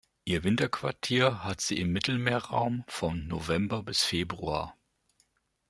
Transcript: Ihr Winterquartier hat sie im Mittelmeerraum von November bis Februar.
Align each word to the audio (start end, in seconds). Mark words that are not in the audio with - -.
Ihr 0.25 0.43
Winterquartier 0.43 1.43
hat 1.43 1.61
sie 1.61 1.77
im 1.77 1.91
Mittelmeerraum 1.91 2.83
von 2.87 3.27
November 3.27 3.83
bis 3.83 4.03
Februar. 4.03 4.75